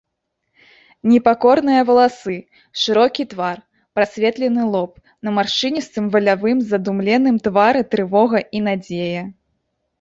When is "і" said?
8.61-8.67